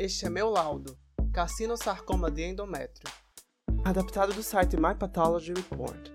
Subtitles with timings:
[0.00, 0.96] Este é meu laudo,
[1.32, 3.12] carcinosarcoma de endométrio,
[3.84, 6.12] adaptado do site My Pathology Report.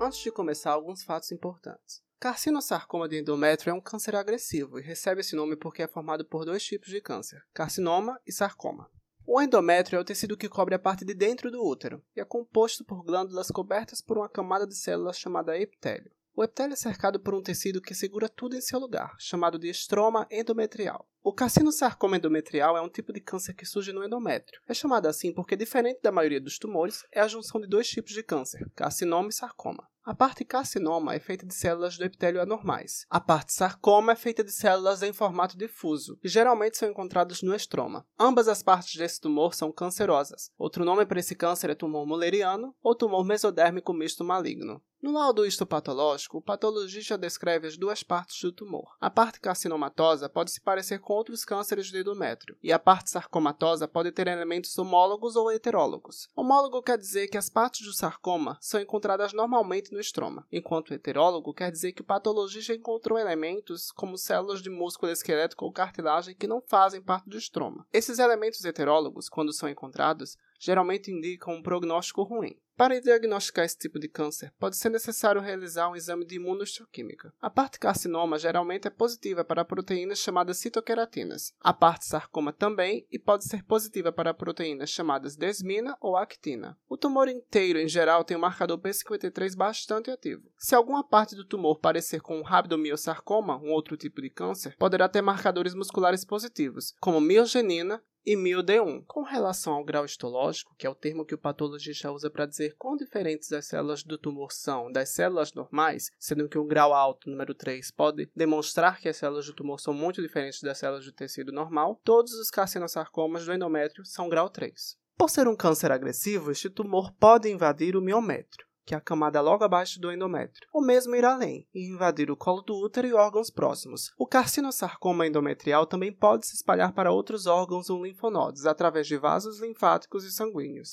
[0.00, 2.00] Antes de começar, alguns fatos importantes.
[2.18, 6.46] Carcinosarcoma de endométrio é um câncer agressivo e recebe esse nome porque é formado por
[6.46, 8.90] dois tipos de câncer, carcinoma e sarcoma.
[9.26, 12.24] O endométrio é o tecido que cobre a parte de dentro do útero e é
[12.24, 16.10] composto por glândulas cobertas por uma camada de células chamada epitélio.
[16.38, 19.70] O epitélio é cercado por um tecido que segura tudo em seu lugar, chamado de
[19.70, 21.08] estroma endometrial.
[21.24, 24.60] O carcinosarcoma endometrial é um tipo de câncer que surge no endométrio.
[24.68, 28.12] É chamado assim porque, diferente da maioria dos tumores, é a junção de dois tipos
[28.12, 29.88] de câncer, carcinoma e sarcoma.
[30.06, 33.04] A parte carcinoma é feita de células do epitélio anormais.
[33.10, 37.52] A parte sarcoma é feita de células em formato difuso, que geralmente são encontradas no
[37.52, 38.06] estroma.
[38.16, 40.52] Ambas as partes desse tumor são cancerosas.
[40.56, 44.80] Outro nome para esse câncer é tumor mulleriano ou tumor mesodérmico misto maligno.
[45.02, 48.96] No laudo histopatológico, o patologista descreve as duas partes do tumor.
[48.98, 53.86] A parte carcinomatosa pode se parecer com outros cânceres do endométrio, e a parte sarcomatosa
[53.86, 56.28] pode ter elementos homólogos ou heterólogos.
[56.34, 61.52] Homólogo quer dizer que as partes do sarcoma são encontradas normalmente no estroma, enquanto heterólogo
[61.52, 66.46] quer dizer que o patologista encontrou elementos como células de músculo esquelético ou cartilagem que
[66.46, 67.86] não fazem parte do estroma.
[67.92, 72.56] Esses elementos heterólogos, quando são encontrados, geralmente indicam um prognóstico ruim.
[72.76, 77.32] Para diagnosticar esse tipo de câncer, pode ser necessário realizar um exame de imunohistoquímica.
[77.40, 81.54] A parte carcinoma geralmente é positiva para proteínas chamadas citoqueratinas.
[81.58, 86.78] A parte sarcoma também e pode ser positiva para proteínas chamadas desmina ou actina.
[86.86, 90.52] O tumor inteiro, em geral, tem um marcador P53 bastante ativo.
[90.58, 95.08] Se alguma parte do tumor parecer com um rabdomiosarcoma, um outro tipo de câncer, poderá
[95.08, 99.04] ter marcadores musculares positivos, como miogenina e 1000D1.
[99.06, 102.74] Com relação ao grau histológico, que é o termo que o patologista usa para dizer
[102.76, 107.30] quão diferentes as células do tumor são das células normais, sendo que o grau alto,
[107.30, 111.12] número 3, pode demonstrar que as células do tumor são muito diferentes das células do
[111.12, 114.98] tecido normal, todos os carcinosarcomas do endométrio são grau 3.
[115.16, 119.40] Por ser um câncer agressivo, este tumor pode invadir o miométrio que é a camada
[119.40, 123.12] logo abaixo do endométrio, ou mesmo ir além e invadir o colo do útero e
[123.12, 124.12] órgãos próximos.
[124.16, 129.60] O carcinosarcoma endometrial também pode se espalhar para outros órgãos ou linfonodos através de vasos
[129.60, 130.92] linfáticos e sanguíneos.